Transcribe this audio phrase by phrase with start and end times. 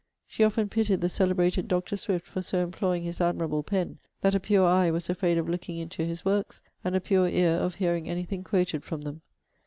[0.25, 1.95] She often pitied the celebrated Dr.
[1.95, 5.77] Swift for so employing his admirable pen, that a pure eye was afraid of looking
[5.77, 9.21] into his works, and a pure ear of hearing any thing quoted from them.